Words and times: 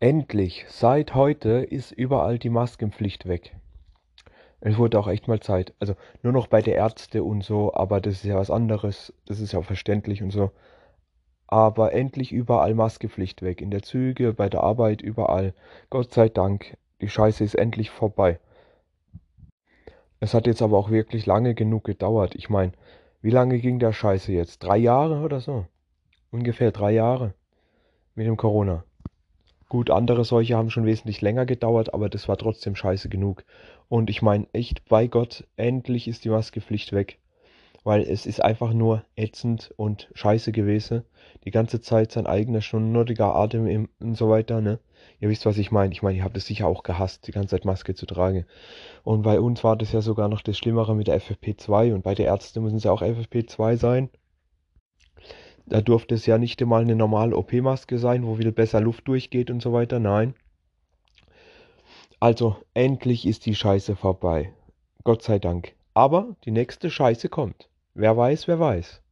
Endlich, 0.00 0.64
seit 0.68 1.16
heute 1.16 1.48
ist 1.48 1.90
überall 1.90 2.38
die 2.38 2.50
Maskenpflicht 2.50 3.26
weg. 3.26 3.56
Es 4.60 4.78
wurde 4.78 4.96
auch 4.96 5.08
echt 5.08 5.26
mal 5.26 5.40
Zeit. 5.40 5.74
Also 5.80 5.96
nur 6.22 6.32
noch 6.32 6.46
bei 6.46 6.62
der 6.62 6.76
Ärzte 6.76 7.24
und 7.24 7.42
so, 7.42 7.74
aber 7.74 8.00
das 8.00 8.14
ist 8.14 8.24
ja 8.24 8.36
was 8.36 8.50
anderes. 8.50 9.12
Das 9.26 9.40
ist 9.40 9.52
ja 9.52 9.62
verständlich 9.62 10.22
und 10.22 10.30
so. 10.30 10.52
Aber 11.48 11.94
endlich 11.94 12.30
überall 12.30 12.74
Maskenpflicht 12.74 13.42
weg. 13.42 13.60
In 13.60 13.72
der 13.72 13.82
Züge, 13.82 14.34
bei 14.34 14.48
der 14.48 14.62
Arbeit, 14.62 15.02
überall. 15.02 15.52
Gott 15.90 16.12
sei 16.12 16.28
Dank, 16.28 16.76
die 17.00 17.08
Scheiße 17.08 17.42
ist 17.42 17.56
endlich 17.56 17.90
vorbei. 17.90 18.38
Es 20.20 20.32
hat 20.32 20.46
jetzt 20.46 20.62
aber 20.62 20.78
auch 20.78 20.90
wirklich 20.90 21.26
lange 21.26 21.56
genug 21.56 21.82
gedauert. 21.82 22.36
Ich 22.36 22.48
meine, 22.48 22.70
wie 23.20 23.30
lange 23.30 23.58
ging 23.58 23.80
der 23.80 23.92
Scheiße 23.92 24.30
jetzt? 24.30 24.62
Drei 24.62 24.76
Jahre 24.76 25.22
oder 25.22 25.40
so? 25.40 25.66
Ungefähr 26.30 26.70
drei 26.70 26.92
Jahre 26.92 27.34
mit 28.14 28.28
dem 28.28 28.36
Corona. 28.36 28.84
Gut, 29.68 29.90
andere 29.90 30.24
Seuche 30.24 30.56
haben 30.56 30.70
schon 30.70 30.86
wesentlich 30.86 31.20
länger 31.20 31.44
gedauert, 31.44 31.92
aber 31.92 32.08
das 32.08 32.26
war 32.26 32.38
trotzdem 32.38 32.74
scheiße 32.74 33.10
genug. 33.10 33.44
Und 33.90 34.08
ich 34.08 34.22
meine, 34.22 34.46
echt, 34.54 34.88
bei 34.88 35.08
Gott, 35.08 35.46
endlich 35.56 36.08
ist 36.08 36.24
die 36.24 36.30
Maskepflicht 36.30 36.92
weg. 36.92 37.18
Weil 37.84 38.02
es 38.02 38.24
ist 38.24 38.42
einfach 38.42 38.72
nur 38.72 39.04
ätzend 39.14 39.72
und 39.76 40.10
scheiße 40.14 40.52
gewesen. 40.52 41.04
Die 41.44 41.50
ganze 41.50 41.82
Zeit 41.82 42.12
sein 42.12 42.26
eigener 42.26 42.62
schnurriger 42.62 43.34
Atem 43.34 43.88
und 44.00 44.16
so 44.16 44.30
weiter, 44.30 44.62
ne? 44.62 44.78
Ihr 45.20 45.28
wisst, 45.28 45.44
was 45.46 45.58
ich 45.58 45.70
meine. 45.70 45.92
Ich 45.92 46.02
meine, 46.02 46.16
ihr 46.16 46.24
habt 46.24 46.36
es 46.36 46.46
sicher 46.46 46.66
auch 46.66 46.82
gehasst, 46.82 47.26
die 47.26 47.32
ganze 47.32 47.50
Zeit 47.50 47.64
Maske 47.66 47.94
zu 47.94 48.06
tragen. 48.06 48.46
Und 49.04 49.22
bei 49.22 49.38
uns 49.38 49.64
war 49.64 49.76
das 49.76 49.92
ja 49.92 50.00
sogar 50.00 50.28
noch 50.28 50.40
das 50.40 50.56
Schlimmere 50.56 50.94
mit 50.96 51.08
der 51.08 51.20
FFP2 51.20 51.92
und 51.94 52.02
bei 52.02 52.14
der 52.14 52.26
Ärzte 52.26 52.60
müssen 52.60 52.78
sie 52.78 52.90
auch 52.90 53.02
FFP2 53.02 53.76
sein. 53.76 54.10
Da 55.68 55.82
durfte 55.82 56.14
es 56.14 56.24
ja 56.24 56.38
nicht 56.38 56.62
einmal 56.62 56.80
eine 56.80 56.96
normale 56.96 57.36
OP-Maske 57.36 57.98
sein, 57.98 58.26
wo 58.26 58.38
wieder 58.38 58.52
besser 58.52 58.80
Luft 58.80 59.06
durchgeht 59.06 59.50
und 59.50 59.60
so 59.60 59.72
weiter. 59.72 59.98
Nein. 59.98 60.34
Also, 62.20 62.56
endlich 62.72 63.26
ist 63.26 63.44
die 63.44 63.54
Scheiße 63.54 63.94
vorbei. 63.94 64.52
Gott 65.04 65.22
sei 65.22 65.38
Dank. 65.38 65.74
Aber 65.92 66.36
die 66.44 66.52
nächste 66.52 66.90
Scheiße 66.90 67.28
kommt. 67.28 67.68
Wer 67.94 68.16
weiß, 68.16 68.48
wer 68.48 68.58
weiß. 68.58 69.02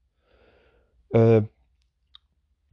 Äh, 1.13 1.43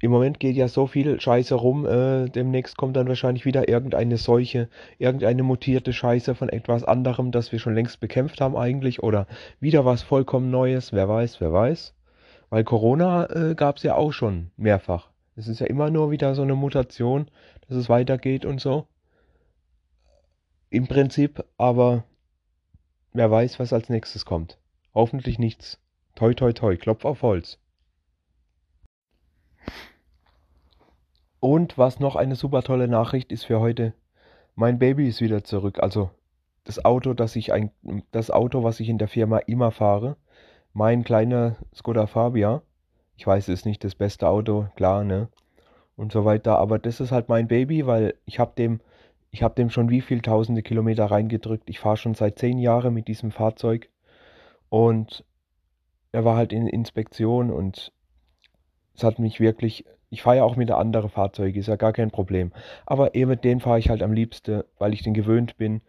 Im 0.02 0.12
Moment 0.12 0.40
geht 0.40 0.56
ja 0.56 0.68
so 0.70 0.88
viel 0.88 1.20
Scheiße 1.20 1.54
rum. 1.54 1.86
Äh, 1.86 2.30
demnächst 2.30 2.78
kommt 2.78 2.96
dann 2.96 3.08
wahrscheinlich 3.10 3.46
wieder 3.46 3.68
irgendeine 3.68 4.18
Seuche, 4.18 4.70
irgendeine 4.98 5.44
mutierte 5.44 5.92
Scheiße 5.92 6.36
von 6.36 6.50
etwas 6.50 6.84
anderem, 6.84 7.32
das 7.32 7.52
wir 7.52 7.60
schon 7.60 7.76
längst 7.76 8.00
bekämpft 8.00 8.40
haben 8.40 8.56
eigentlich. 8.56 9.04
Oder 9.04 9.28
wieder 9.60 9.84
was 9.84 10.04
vollkommen 10.04 10.52
Neues. 10.52 10.94
Wer 10.94 11.10
weiß, 11.10 11.42
wer 11.42 11.52
weiß. 11.52 11.94
Weil 12.54 12.66
Corona 12.66 13.28
äh, 13.32 13.56
gab 13.56 13.78
es 13.78 13.84
ja 13.84 13.96
auch 13.96 14.12
schon 14.12 14.52
mehrfach. 14.58 15.10
Es 15.36 15.48
ist 15.48 15.60
ja 15.60 15.66
immer 15.66 15.90
nur 15.90 16.12
wieder 16.12 16.36
so 16.36 16.44
eine 16.44 16.54
Mutation, 16.54 17.32
dass 17.68 17.76
es 17.76 17.90
weitergeht 17.90 18.46
und 18.46 18.62
so. 18.62 18.86
Im 20.70 20.86
Prinzip, 20.86 21.44
aber 21.58 22.04
wer 23.12 23.32
weiß, 23.32 23.60
was 23.60 23.74
als 23.74 23.90
nächstes 23.90 24.24
kommt. 24.24 24.60
Hoffentlich 24.94 25.40
nichts. 25.40 25.80
Toi, 26.14 26.36
toi, 26.36 26.54
toi. 26.54 26.78
Klopf 26.78 27.06
auf 27.06 27.24
Holz. 27.24 27.58
Und 31.40 31.80
was 31.80 32.00
noch 32.00 32.16
eine 32.16 32.36
super 32.36 32.62
tolle 32.62 32.88
Nachricht 32.88 33.32
ist 33.32 33.46
für 33.46 33.62
heute. 33.62 33.96
Mein 34.54 34.78
Baby 34.78 35.08
ist 35.08 35.22
wieder 35.22 35.44
zurück. 35.44 35.80
Also 35.82 36.12
das 36.66 36.86
Auto, 36.86 37.16
das 37.16 37.36
ich 37.36 37.52
ein, 37.52 37.72
das 38.12 38.30
Auto, 38.30 38.64
was 38.64 38.80
ich 38.80 38.90
in 38.90 39.00
der 39.00 39.08
Firma 39.08 39.40
immer 39.40 39.72
fahre, 39.72 40.18
mein 40.74 41.04
kleiner 41.04 41.56
Skoda 41.74 42.08
Fabia. 42.08 42.64
Ich 43.16 43.26
weiß, 43.26 43.48
es 43.48 43.60
ist 43.60 43.66
nicht 43.66 43.84
das 43.84 43.96
beste 43.96 44.28
Auto, 44.28 44.68
klar, 44.76 45.04
ne? 45.04 45.30
Und 45.96 46.12
so 46.12 46.26
weiter, 46.26 46.58
aber 46.58 46.80
das 46.80 47.00
ist 47.00 47.12
halt 47.12 47.30
mein 47.30 47.48
Baby, 47.48 47.86
weil 47.86 48.16
ich 48.26 48.40
habe 48.40 48.54
dem, 48.58 48.82
ich 49.30 49.44
habe 49.44 49.54
dem 49.54 49.70
schon 49.70 49.90
wie 49.90 50.02
viel 50.02 50.22
tausende 50.22 50.64
Kilometer 50.64 51.06
reingedrückt. 51.06 51.70
Ich 51.70 51.80
fahre 51.80 51.98
schon 51.98 52.16
seit 52.16 52.40
zehn 52.40 52.58
Jahren 52.58 52.94
mit 52.94 53.08
diesem 53.08 53.30
Fahrzeug 53.30 53.90
und 54.70 55.24
er 56.12 56.26
war 56.26 56.36
halt 56.36 56.52
in 56.52 56.68
Inspektion 56.68 57.52
und 57.52 57.92
es 58.96 59.04
hat 59.04 59.20
mich 59.20 59.40
wirklich, 59.40 59.86
ich 60.10 60.24
fahre 60.24 60.38
ja 60.38 60.44
auch 60.44 60.56
mit 60.56 60.72
anderen 60.72 61.10
Fahrzeugen, 61.10 61.60
ist 61.60 61.68
ja 61.68 61.76
gar 61.76 61.94
kein 61.94 62.10
Problem. 62.10 62.52
Aber 62.88 63.14
eben 63.14 63.40
den 63.40 63.60
fahre 63.60 63.80
ich 63.80 63.90
halt 63.90 64.02
am 64.02 64.14
liebsten, 64.14 64.64
weil 64.80 64.94
ich 64.94 65.04
den 65.04 65.14
gewöhnt 65.14 65.58
bin 65.58 65.82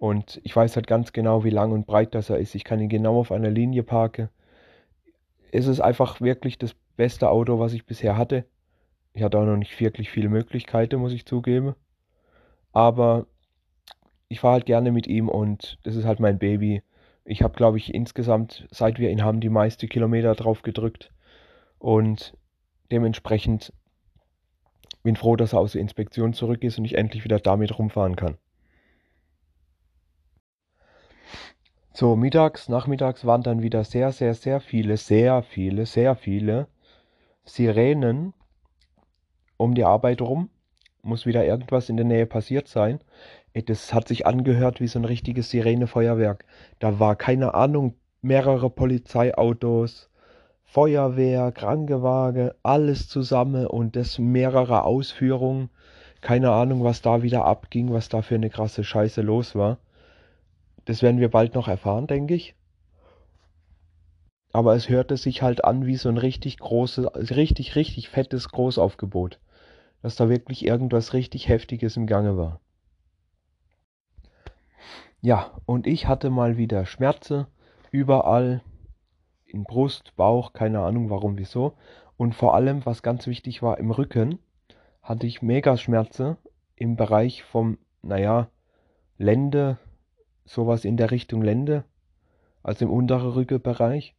und 0.00 0.40
ich 0.44 0.56
weiß 0.56 0.76
halt 0.76 0.86
ganz 0.86 1.12
genau, 1.12 1.44
wie 1.44 1.50
lang 1.50 1.72
und 1.72 1.86
breit 1.86 2.14
das 2.14 2.30
er 2.30 2.38
ist. 2.38 2.54
Ich 2.54 2.64
kann 2.64 2.80
ihn 2.80 2.88
genau 2.88 3.20
auf 3.20 3.30
einer 3.30 3.50
Linie 3.50 3.82
parken. 3.82 4.30
Es 5.52 5.66
ist 5.66 5.80
einfach 5.80 6.22
wirklich 6.22 6.56
das 6.56 6.74
beste 6.96 7.28
Auto, 7.28 7.58
was 7.58 7.74
ich 7.74 7.84
bisher 7.84 8.16
hatte. 8.16 8.46
Ich 9.12 9.22
hatte 9.22 9.38
auch 9.38 9.44
noch 9.44 9.58
nicht 9.58 9.78
wirklich 9.78 10.10
viele 10.10 10.30
Möglichkeiten, 10.30 10.98
muss 11.00 11.12
ich 11.12 11.26
zugeben. 11.26 11.74
Aber 12.72 13.26
ich 14.28 14.40
fahre 14.40 14.54
halt 14.54 14.64
gerne 14.64 14.90
mit 14.90 15.06
ihm 15.06 15.28
und 15.28 15.78
das 15.82 15.96
ist 15.96 16.06
halt 16.06 16.18
mein 16.18 16.38
Baby. 16.38 16.82
Ich 17.26 17.42
habe, 17.42 17.54
glaube 17.54 17.76
ich, 17.76 17.92
insgesamt, 17.92 18.66
seit 18.70 18.98
wir 18.98 19.10
ihn 19.10 19.22
haben, 19.22 19.40
die 19.40 19.50
meiste 19.50 19.86
Kilometer 19.86 20.34
drauf 20.34 20.62
gedrückt. 20.62 21.12
Und 21.78 22.34
dementsprechend 22.90 23.74
bin 25.02 25.16
froh, 25.16 25.36
dass 25.36 25.52
er 25.52 25.58
aus 25.58 25.72
der 25.72 25.82
Inspektion 25.82 26.32
zurück 26.32 26.64
ist 26.64 26.78
und 26.78 26.86
ich 26.86 26.94
endlich 26.94 27.22
wieder 27.24 27.38
damit 27.38 27.78
rumfahren 27.78 28.16
kann. 28.16 28.38
So, 32.00 32.16
mittags, 32.16 32.70
nachmittags 32.70 33.26
waren 33.26 33.42
dann 33.42 33.60
wieder 33.60 33.84
sehr, 33.84 34.10
sehr, 34.10 34.32
sehr 34.32 34.60
viele, 34.60 34.96
sehr 34.96 35.42
viele, 35.42 35.84
sehr 35.84 36.16
viele 36.16 36.66
Sirenen 37.44 38.32
um 39.58 39.74
die 39.74 39.84
Arbeit 39.84 40.22
rum. 40.22 40.48
Muss 41.02 41.26
wieder 41.26 41.44
irgendwas 41.44 41.90
in 41.90 41.98
der 41.98 42.06
Nähe 42.06 42.24
passiert 42.24 42.68
sein. 42.68 43.00
Das 43.66 43.92
hat 43.92 44.08
sich 44.08 44.24
angehört 44.24 44.80
wie 44.80 44.86
so 44.86 44.98
ein 44.98 45.04
richtiges 45.04 45.50
Sirenefeuerwerk. 45.50 46.46
Da 46.78 46.98
war 46.98 47.16
keine 47.16 47.52
Ahnung, 47.52 47.92
mehrere 48.22 48.70
Polizeiautos, 48.70 50.08
Feuerwehr, 50.64 51.52
Krankenwagen, 51.52 52.52
alles 52.62 53.10
zusammen 53.10 53.66
und 53.66 53.94
das 53.94 54.18
mehrere 54.18 54.84
Ausführungen. 54.84 55.68
Keine 56.22 56.50
Ahnung, 56.50 56.82
was 56.82 57.02
da 57.02 57.22
wieder 57.22 57.44
abging, 57.44 57.92
was 57.92 58.08
da 58.08 58.22
für 58.22 58.36
eine 58.36 58.48
krasse 58.48 58.84
Scheiße 58.84 59.20
los 59.20 59.54
war. 59.54 59.76
Das 60.84 61.02
werden 61.02 61.20
wir 61.20 61.30
bald 61.30 61.54
noch 61.54 61.68
erfahren, 61.68 62.06
denke 62.06 62.34
ich. 62.34 62.54
Aber 64.52 64.74
es 64.74 64.88
hörte 64.88 65.16
sich 65.16 65.42
halt 65.42 65.64
an 65.64 65.86
wie 65.86 65.96
so 65.96 66.08
ein 66.08 66.16
richtig 66.16 66.58
großes, 66.58 67.06
richtig, 67.36 67.76
richtig 67.76 68.08
fettes 68.08 68.48
Großaufgebot. 68.48 69.38
Dass 70.02 70.16
da 70.16 70.28
wirklich 70.28 70.64
irgendwas 70.64 71.12
richtig 71.12 71.48
Heftiges 71.48 71.96
im 71.96 72.06
Gange 72.06 72.36
war. 72.36 72.60
Ja, 75.20 75.52
und 75.66 75.86
ich 75.86 76.08
hatte 76.08 76.30
mal 76.30 76.56
wieder 76.56 76.86
Schmerze 76.86 77.46
überall. 77.90 78.62
In 79.44 79.64
Brust, 79.64 80.14
Bauch, 80.16 80.52
keine 80.52 80.80
Ahnung 80.80 81.10
warum, 81.10 81.36
wieso. 81.36 81.74
Und 82.16 82.34
vor 82.34 82.54
allem, 82.54 82.86
was 82.86 83.02
ganz 83.02 83.26
wichtig 83.26 83.62
war, 83.62 83.78
im 83.78 83.90
Rücken 83.90 84.38
hatte 85.02 85.26
ich 85.26 85.42
mega 85.42 85.76
Schmerze 85.76 86.38
im 86.76 86.96
Bereich 86.96 87.42
vom, 87.42 87.78
naja, 88.02 88.48
Lende, 89.18 89.78
sowas 90.44 90.84
in 90.84 90.96
der 90.96 91.10
Richtung 91.10 91.42
Lende, 91.42 91.84
also 92.62 92.84
im 92.84 92.90
unteren 92.90 93.30
Rückenbereich. 93.30 94.14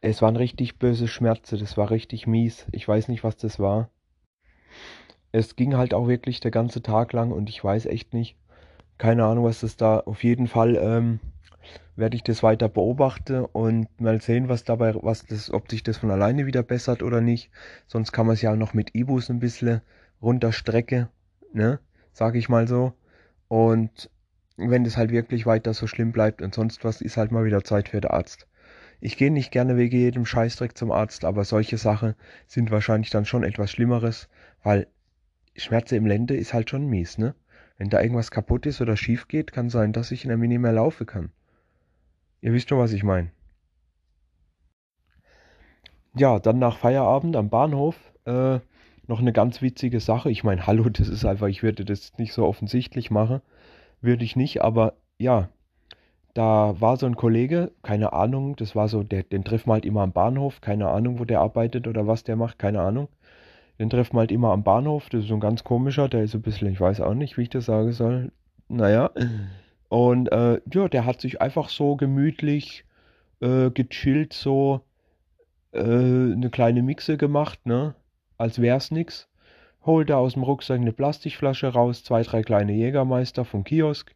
Es 0.00 0.22
waren 0.22 0.36
richtig 0.36 0.78
böse 0.78 1.08
Schmerzen, 1.08 1.58
das 1.58 1.76
war 1.76 1.90
richtig 1.90 2.26
mies. 2.26 2.66
Ich 2.72 2.86
weiß 2.86 3.08
nicht, 3.08 3.24
was 3.24 3.36
das 3.36 3.58
war. 3.58 3.90
Es 5.32 5.56
ging 5.56 5.76
halt 5.76 5.92
auch 5.92 6.08
wirklich 6.08 6.40
der 6.40 6.50
ganze 6.50 6.82
Tag 6.82 7.12
lang 7.12 7.32
und 7.32 7.48
ich 7.48 7.62
weiß 7.62 7.86
echt 7.86 8.14
nicht. 8.14 8.36
Keine 8.96 9.24
Ahnung, 9.24 9.44
was 9.44 9.60
das 9.60 9.76
da. 9.76 10.00
Auf 10.00 10.24
jeden 10.24 10.46
Fall 10.46 10.76
ähm, 10.76 11.20
werde 11.96 12.16
ich 12.16 12.22
das 12.22 12.42
weiter 12.42 12.68
beobachten 12.68 13.44
und 13.44 14.00
mal 14.00 14.20
sehen, 14.20 14.48
was 14.48 14.64
dabei, 14.64 14.94
was 14.94 15.26
das, 15.26 15.52
ob 15.52 15.70
sich 15.70 15.82
das 15.82 15.98
von 15.98 16.10
alleine 16.10 16.46
wieder 16.46 16.62
bessert 16.62 17.02
oder 17.02 17.20
nicht. 17.20 17.50
Sonst 17.86 18.12
kann 18.12 18.26
man 18.26 18.34
es 18.34 18.42
ja 18.42 18.54
noch 18.56 18.72
mit 18.72 18.94
Ibus 18.94 19.30
ein 19.30 19.40
bisschen 19.40 19.82
runterstrecken, 20.22 21.08
ne? 21.52 21.80
Sag 22.12 22.34
ich 22.34 22.48
mal 22.48 22.66
so. 22.66 22.92
Und 23.48 24.10
wenn 24.58 24.84
das 24.84 24.96
halt 24.96 25.12
wirklich 25.12 25.46
weiter 25.46 25.72
so 25.72 25.86
schlimm 25.86 26.10
bleibt 26.12 26.42
und 26.42 26.52
sonst 26.52 26.84
was, 26.84 27.00
ist 27.00 27.16
halt 27.16 27.30
mal 27.30 27.44
wieder 27.44 27.62
Zeit 27.62 27.88
für 27.88 28.00
den 28.00 28.10
Arzt. 28.10 28.48
Ich 29.00 29.16
gehe 29.16 29.30
nicht 29.30 29.52
gerne 29.52 29.76
wegen 29.76 29.96
jedem 29.96 30.26
Scheißdreck 30.26 30.76
zum 30.76 30.90
Arzt, 30.90 31.24
aber 31.24 31.44
solche 31.44 31.78
Sachen 31.78 32.14
sind 32.48 32.72
wahrscheinlich 32.72 33.10
dann 33.10 33.24
schon 33.24 33.44
etwas 33.44 33.70
Schlimmeres, 33.70 34.28
weil 34.64 34.88
Schmerze 35.56 35.96
im 35.96 36.06
Lende 36.06 36.36
ist 36.36 36.52
halt 36.52 36.70
schon 36.70 36.86
mies, 36.86 37.18
ne? 37.18 37.34
Wenn 37.76 37.90
da 37.90 38.00
irgendwas 38.00 38.32
kaputt 38.32 38.66
ist 38.66 38.80
oder 38.80 38.96
schief 38.96 39.28
geht, 39.28 39.52
kann 39.52 39.70
sein, 39.70 39.92
dass 39.92 40.10
ich 40.10 40.24
in 40.24 40.28
der 40.30 40.36
Mini 40.36 40.58
mehr 40.58 40.72
laufen 40.72 41.06
kann. 41.06 41.30
Ihr 42.40 42.52
wisst 42.52 42.68
schon, 42.68 42.78
was 42.78 42.92
ich 42.92 43.04
meine. 43.04 43.30
Ja, 46.16 46.40
dann 46.40 46.58
nach 46.58 46.78
Feierabend 46.78 47.36
am 47.36 47.50
Bahnhof 47.50 47.94
äh, 48.24 48.58
noch 49.06 49.20
eine 49.20 49.32
ganz 49.32 49.62
witzige 49.62 50.00
Sache. 50.00 50.32
Ich 50.32 50.42
meine, 50.42 50.66
hallo, 50.66 50.88
das 50.88 51.08
ist 51.08 51.24
einfach, 51.24 51.46
ich 51.46 51.62
würde 51.62 51.84
das 51.84 52.18
nicht 52.18 52.32
so 52.32 52.44
offensichtlich 52.44 53.12
machen 53.12 53.40
würde 54.00 54.24
ich 54.24 54.36
nicht, 54.36 54.62
aber 54.62 54.94
ja, 55.18 55.48
da 56.34 56.80
war 56.80 56.96
so 56.96 57.06
ein 57.06 57.16
Kollege, 57.16 57.72
keine 57.82 58.12
Ahnung, 58.12 58.54
das 58.56 58.76
war 58.76 58.88
so, 58.88 59.02
der, 59.02 59.24
den 59.24 59.44
trifft 59.44 59.66
man 59.66 59.74
halt 59.74 59.86
immer 59.86 60.02
am 60.02 60.12
Bahnhof, 60.12 60.60
keine 60.60 60.88
Ahnung, 60.88 61.18
wo 61.18 61.24
der 61.24 61.40
arbeitet 61.40 61.88
oder 61.88 62.06
was 62.06 62.24
der 62.24 62.36
macht, 62.36 62.58
keine 62.58 62.80
Ahnung. 62.80 63.08
Den 63.78 63.90
treffen 63.90 64.16
wir 64.16 64.20
halt 64.20 64.32
immer 64.32 64.52
am 64.52 64.64
Bahnhof. 64.64 65.08
Das 65.08 65.22
ist 65.22 65.28
so 65.28 65.34
ein 65.34 65.40
ganz 65.40 65.64
komischer, 65.64 66.08
der 66.08 66.24
ist 66.24 66.32
so 66.32 66.38
ein 66.38 66.42
bisschen, 66.42 66.68
ich 66.68 66.80
weiß 66.80 67.00
auch 67.00 67.14
nicht, 67.14 67.36
wie 67.38 67.42
ich 67.42 67.50
das 67.50 67.66
sagen 67.66 67.92
soll. 67.92 68.32
Naja. 68.68 69.10
Und 69.88 70.30
äh, 70.32 70.60
ja, 70.72 70.88
der 70.88 71.06
hat 71.06 71.20
sich 71.20 71.40
einfach 71.40 71.68
so 71.68 71.96
gemütlich 71.96 72.84
äh, 73.40 73.70
gechillt, 73.70 74.32
so 74.32 74.82
äh, 75.72 75.80
eine 75.80 76.50
kleine 76.50 76.82
Mixe 76.82 77.16
gemacht, 77.16 77.64
ne? 77.66 77.94
Als 78.36 78.60
wär's 78.60 78.90
nix. 78.90 79.27
Holte 79.88 80.18
aus 80.18 80.34
dem 80.34 80.42
Rucksack 80.42 80.78
eine 80.78 80.92
Plastikflasche 80.92 81.68
raus, 81.68 82.04
zwei, 82.04 82.22
drei 82.22 82.42
kleine 82.42 82.72
Jägermeister 82.72 83.46
vom 83.46 83.64
Kiosk 83.64 84.14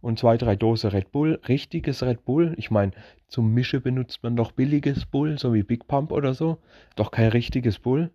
und 0.00 0.18
zwei, 0.18 0.38
drei 0.38 0.56
Dose 0.56 0.94
Red 0.94 1.12
Bull. 1.12 1.38
Richtiges 1.46 2.02
Red 2.02 2.24
Bull. 2.24 2.54
Ich 2.56 2.70
meine, 2.70 2.92
zum 3.28 3.52
Mische 3.52 3.80
benutzt 3.80 4.22
man 4.22 4.34
doch 4.34 4.52
billiges 4.52 5.04
Bull, 5.04 5.38
so 5.38 5.52
wie 5.52 5.62
Big 5.62 5.86
Pump 5.86 6.10
oder 6.10 6.32
so. 6.32 6.56
Doch 6.96 7.10
kein 7.10 7.28
richtiges 7.28 7.78
Bull. 7.78 8.10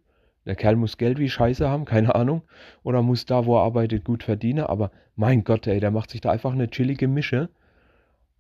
Der 0.45 0.55
Kerl 0.55 0.75
muss 0.75 0.97
Geld 0.97 1.19
wie 1.19 1.29
Scheiße 1.29 1.69
haben, 1.69 1.85
keine 1.85 2.15
Ahnung. 2.15 2.41
Oder 2.81 3.03
muss 3.03 3.27
da, 3.27 3.45
wo 3.45 3.55
er 3.55 3.63
arbeitet, 3.63 4.03
gut 4.03 4.23
verdienen. 4.23 4.65
Aber 4.65 4.89
mein 5.15 5.43
Gott, 5.43 5.67
ey, 5.67 5.79
der 5.79 5.91
macht 5.91 6.09
sich 6.09 6.21
da 6.21 6.31
einfach 6.31 6.53
eine 6.53 6.71
chillige 6.71 7.07
Mische. 7.07 7.49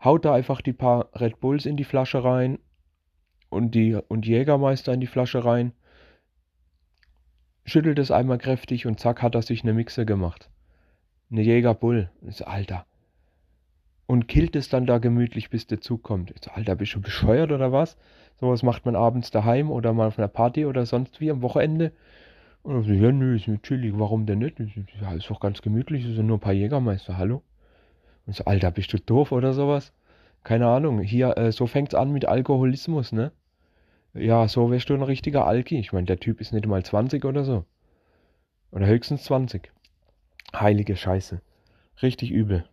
Haut 0.03 0.25
da 0.25 0.33
einfach 0.33 0.61
die 0.61 0.73
paar 0.73 1.09
Red 1.13 1.39
Bulls 1.39 1.67
in 1.67 1.77
die 1.77 1.83
Flasche 1.83 2.23
rein 2.23 2.57
und 3.49 3.75
die 3.75 3.95
und 4.07 4.25
Jägermeister 4.25 4.91
in 4.91 5.01
die 5.01 5.07
Flasche 5.07 5.45
rein. 5.45 5.71
Schüttelt 7.65 7.99
es 7.99 8.11
einmal 8.11 8.37
kräftig 8.37 8.85
und 8.85 8.99
zack 8.99 9.21
hat 9.21 9.35
er 9.35 9.41
sich 9.41 9.63
eine 9.63 9.73
Mixe 9.73 10.05
gemacht. 10.05 10.49
Eine 11.31 11.41
Jägerbull. 11.41 12.09
Alter 12.45 12.85
und 14.07 14.27
killt 14.27 14.55
es 14.55 14.69
dann 14.69 14.85
da 14.85 14.99
gemütlich, 14.99 15.49
bis 15.49 15.67
der 15.67 15.81
Zug 15.81 16.03
kommt. 16.03 16.33
So, 16.43 16.51
Alter, 16.51 16.75
bist 16.75 16.93
du 16.93 17.01
bescheuert 17.01 17.51
oder 17.51 17.71
was? 17.71 17.97
Sowas 18.39 18.63
macht 18.63 18.85
man 18.85 18.95
abends 18.95 19.31
daheim 19.31 19.71
oder 19.71 19.93
mal 19.93 20.07
auf 20.07 20.19
einer 20.19 20.27
Party 20.27 20.65
oder 20.65 20.85
sonst 20.85 21.21
wie 21.21 21.31
am 21.31 21.41
Wochenende. 21.41 21.91
Und 22.63 22.83
so, 22.83 22.91
ja, 22.91 23.11
nö, 23.11 23.35
ist 23.35 23.47
mir 23.47 23.61
chillig, 23.61 23.93
warum 23.97 24.25
denn 24.25 24.39
nicht? 24.39 24.59
Ja, 25.01 25.13
ist 25.13 25.29
doch 25.29 25.39
ganz 25.39 25.61
gemütlich, 25.61 26.05
es 26.05 26.15
sind 26.15 26.27
nur 26.27 26.37
ein 26.37 26.41
paar 26.41 26.53
Jägermeister, 26.53 27.17
hallo? 27.17 27.41
Und 28.25 28.35
so, 28.35 28.45
Alter, 28.45 28.71
bist 28.71 28.91
du 28.93 28.97
doof 28.97 29.31
oder 29.31 29.53
sowas? 29.53 29.93
Keine 30.43 30.67
Ahnung, 30.67 30.99
hier, 30.99 31.37
äh, 31.37 31.51
so 31.51 31.67
fängt's 31.67 31.95
an 31.95 32.11
mit 32.11 32.25
Alkoholismus, 32.25 33.11
ne? 33.11 33.31
Ja, 34.15 34.47
so 34.47 34.71
wärst 34.71 34.89
du 34.89 34.93
ein 34.93 35.01
richtiger 35.01 35.45
Alki. 35.45 35.77
Ich 35.77 35.91
meine, 35.91 36.05
der 36.05 36.19
Typ 36.19 36.39
ist 36.39 36.53
nicht 36.53 36.65
mal 36.67 36.83
20 36.83 37.25
oder 37.25 37.43
so. 37.43 37.65
Oder 38.71 38.87
höchstens 38.87 39.23
20. 39.25 39.71
Heilige 40.53 40.95
Scheiße. 40.95 41.41
Richtig 42.01 42.31
übel. 42.31 42.65